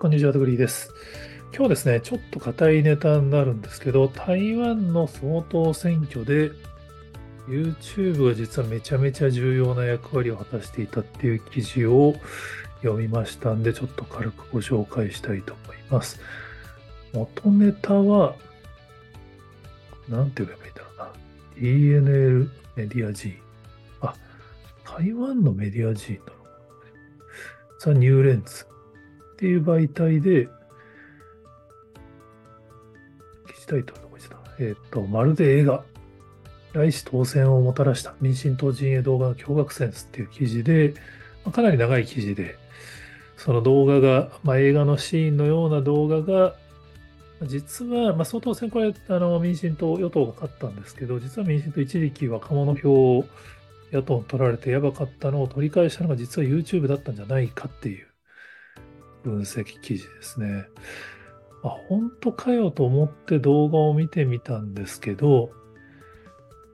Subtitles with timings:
[0.00, 0.94] こんにちは、トグリーです。
[1.52, 6.52] 今日ですね、ちょっと硬いネタになるんですけど、台湾の総統選挙で
[7.48, 12.14] YouTube が実はめちゃめちゃ重要な役割を果たしていたっていう記事を
[12.82, 16.20] 読みましたんで、ちょっと軽くご紹介したいと思います。
[17.12, 18.36] 元ネタは、
[20.08, 21.12] なんて言えばいいんだろうな。
[21.56, 23.36] DNL メディア G。
[24.00, 24.14] あ、
[24.84, 26.50] 台湾のメディア G なのかな。
[27.80, 28.64] ザ・ニューレンズ
[29.38, 30.48] っていう媒体で、
[33.46, 34.36] 記事タイトルどこにした。
[34.58, 35.84] えっ、と、まるで映画、
[36.72, 38.16] 来市当選をもたらした。
[38.20, 40.94] 民進党陣営動画の驚愕センスっていう記事で、
[41.44, 42.58] まあかなり長い記事で、
[43.36, 46.56] その動画が、まあ、映画のシーンのような動画が、
[47.44, 53.24] 実は、まあ、総統選これ、あの、民進党、与党が勝ったんですけど、実は民進党一時期若者票を
[53.92, 58.07] 野党に取られてやばかったのを取り返したのが実は YouTube だったんじゃないかっていう
[59.22, 60.66] 分析記事ですね。
[61.62, 65.50] あ、本当かよと思って動画を見てみたんですけど、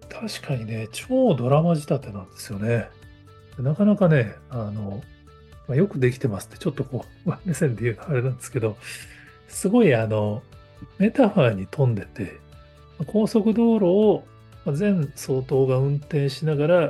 [0.09, 2.89] 確かにね、超ドラマ仕立てなんですよね。
[3.59, 5.03] なかなかね、あの、
[5.67, 8.77] まあ、よくできてますって、ちょっとこう、 目線で言うのあれなんですけど、
[9.49, 10.43] すごいあの、
[10.99, 12.39] メタファーに富んでて、
[13.07, 14.25] 高速道路を
[14.67, 16.81] 前総統が運転しながら、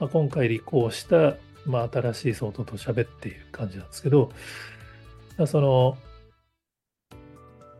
[0.00, 1.36] まあ、今回立候補した、
[1.66, 4.30] まあ、新しい総統と喋っている感じなんですけど、
[5.46, 5.96] その、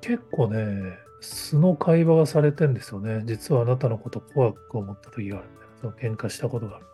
[0.01, 3.23] 結構ね、素の会話がされてんですよね。
[3.25, 5.47] 実はあなたのこと怖く思った時がある。
[5.81, 6.87] その喧嘩したことがある。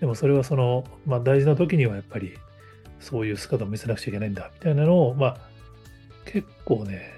[0.00, 2.36] でもそれはその、まあ大事な時にはやっぱり
[3.00, 5.36] そういう姿を見せなくちゃいけないんだみたいなのを、まあ
[6.26, 7.14] 結構ね、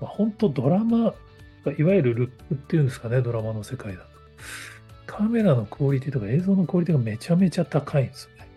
[0.00, 1.14] まあ、本当ドラマ、
[1.76, 4.08] いわゆるルックっていうんですかね、ドラマの世界だと。
[5.10, 8.48] カメラのクオリティとか映像のクオリティがめちゃめちゃ高いんですよね。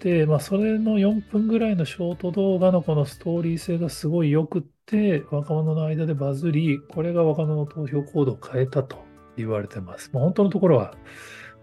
[0.00, 9.04] で、まあ、それの4分ぐらいのショート動画のこのストーリー性がすごい良くって、若者の間でバズり、これが若者の投票行動を変えたと
[9.36, 10.10] 言われてます。
[10.12, 10.96] まあ、本当のところは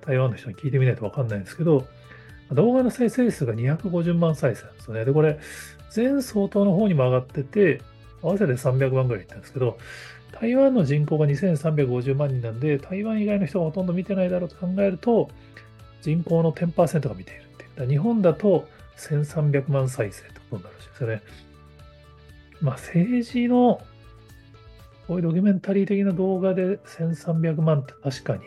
[0.06, 1.86] 台湾の人に聞いてみないと分かんないんですけど、
[2.52, 5.04] 動画の再生数が250万再生なんですよね。
[5.04, 5.38] で、これ、
[5.94, 7.82] 前総統の方にも上がってて、
[8.22, 9.78] 合わせて300万ぐらいいったんですけど、
[10.32, 15.30] 台湾の人口が2350万人なんで、台湾以外の人がほとんど見てないだろうと考えると、
[16.02, 17.90] 人口の10%が見ているっていう。
[17.90, 18.68] 日本だと
[18.98, 21.22] 1300万再生ってことになるらしいですよね。
[22.62, 23.82] まあ政治の
[25.08, 28.44] こういうドキュメンタリー的な動画で1300万って確かに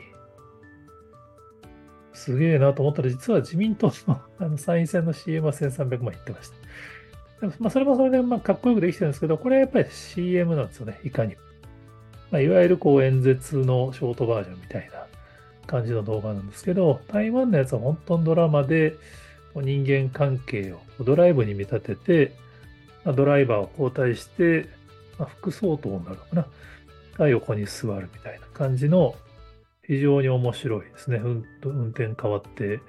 [2.12, 6.56] すげえなと思ったら、実は自民党の あの参院選の CM は1300万いってました。
[7.58, 11.40] まあ、それもそれでまあかっこよくできてるんですけど、これはやっぱり CM なんですよね、いかにも。
[12.32, 15.06] まあ、いわゆるこう演説のショートバージョンみたいな
[15.66, 18.96] 感じの動画なんですけど、台湾のやつは本当のドラマで
[19.54, 22.32] 人間関係をドライブに見立てて、
[23.04, 24.66] まあ、ドライバーを交代して、
[25.18, 26.46] まあ、副総統になるのかな、
[27.18, 29.14] が横に座るみたいな感じの
[29.86, 31.18] 非常に面白いですね。
[31.18, 31.44] 運
[31.88, 32.80] 転変わって、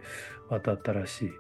[0.50, 1.31] また新しい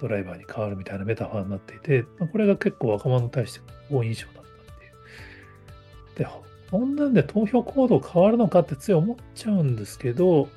[0.00, 4.44] ドライバーに変わるみたいなメタファーになっていて、まあ、これが結構若者に対して好印象だったっ
[4.78, 6.18] ていう。
[6.18, 6.26] で、
[6.70, 10.48] こんなんで投票行動変わるのかってつい思っちゃうんですけど、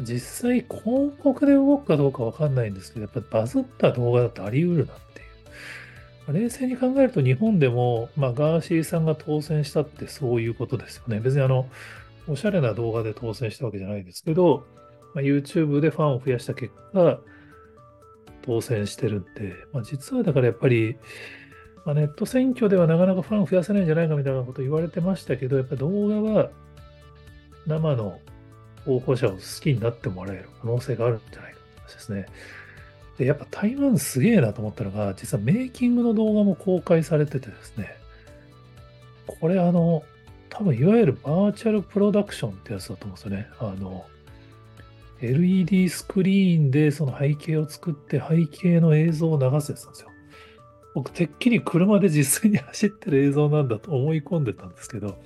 [0.00, 4.96] 実際広告で動くかどうかわかんないんですけど、やっぱバズった動画だとあり得るなっ
[6.26, 6.40] ていう。
[6.40, 11.20] 冷静に考えると日本でも、まあ、ガーシーさんが当選したってそういうことですよね。
[11.20, 11.68] 別にあの、
[12.26, 14.66] おしゃれな動画で当選したわけじゃないですけど、
[15.14, 17.20] まあ、YouTube でファンを増やした結果、
[18.42, 20.96] 当選してるんで、まあ、実はだからやっぱり、
[21.84, 26.50] まあ、ネット選挙ではなかなかファン増やせないんじゃないかみたいなこと言われてましたけど、やっぱ動画は
[27.66, 28.18] 生の
[28.84, 32.26] 候補者を好きになってもらえる可能性があるんじゃないかって話ですね。
[33.18, 37.96] で、やっぱ台湾すげえなと思ったのが、実はメイキングの動画も公開されててですね、
[39.26, 40.02] これあの、
[40.48, 43.48] 多分いわゆるバーチャルプロダクションってやつだと思うんですよね。
[43.58, 44.04] あの、
[45.20, 50.10] LED スクリーンでその背景を作って背景の映像を流すやつなんですよ。
[50.94, 55.18] 僕、てっきり車で実際に走ってる映像なんだと思い込んでたんですけど、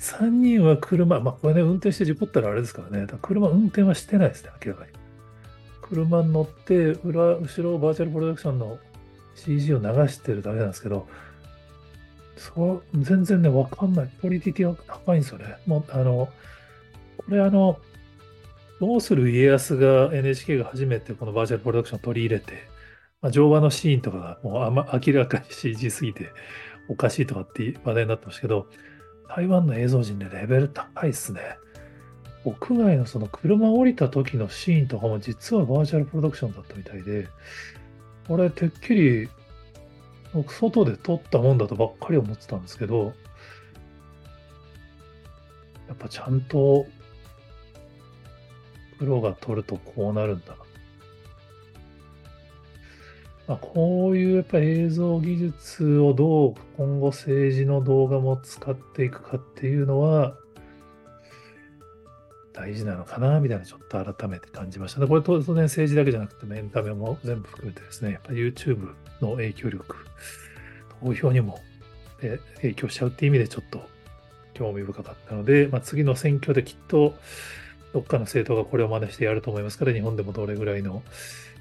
[0.00, 4.92] 3人は車、まあこれね、運転して事故ったらあれですからね、から車運転はしてないですね、明らかに。
[5.82, 8.78] 車に乗って、裏、後ろバーチャルプロダクションの
[9.34, 11.06] CG を流してるだけなんですけど、
[12.36, 14.10] そう、全然ね、わかんない。
[14.20, 15.56] クオリティが高いんですよね。
[15.66, 16.30] もう、あの、
[17.18, 17.78] これあの、
[18.80, 22.69] どうする家康が NHK が初めてこのバーチャルプロダクションを取り入れて、
[23.22, 26.30] まあ、乗馬のシーンとかがもうあ、ま、明らかに CG すぎて
[26.88, 28.66] おかしいとかって話題になってましたけど、
[29.28, 31.40] 台湾の映像人でレベル高いっすね。
[32.44, 37.28] 屋外のその車降りた時のシーンとかも実はバーチャルプロダクションだったみたいで、
[38.26, 39.28] これてっきり
[40.46, 43.12] 外で撮ったもんだとばっかり思ってたんですけど、
[45.86, 46.86] やっぱちゃんと
[48.98, 50.69] プロが撮るとこうなるんだな。
[53.46, 60.36] まあ、こういうやっぱ映像技術をどう今後政治の動画も使っていくかっていうのは
[62.52, 65.06] 大事なのかなみたいなちょっと改めて感じましたね。
[65.06, 69.96] これ当然政治だけじゃなくてエンタメも全部含めてですね、やっぱ YouTube の影響力、
[71.00, 71.58] 投票にも
[72.56, 73.82] 影響しちゃうっていう意味でちょっと
[74.52, 77.14] 興味深かったので、まあ、次の選挙できっと
[77.94, 81.02] どっかの政党がこれを真似してやると思いますから、日本でもどれぐらいの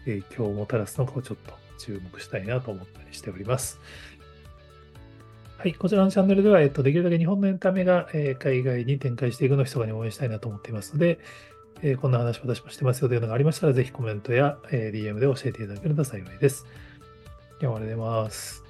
[0.06, 3.80] 影響をもたらすのかをちょっと注目したいなと思ったりしております。
[5.58, 11.20] はい、こちらのチャンネルでは、えっと、できるだけ日本のエンタメが、えー、海外に展開していくのを密かに応援したいなと思っていますので、
[11.82, 16.66] えー、こんな話私もしてますよというのがありましたら、ぜひコメントや、えー、DM で教えていただけると幸いです。
[17.62, 18.69] 今日はありがとうございます。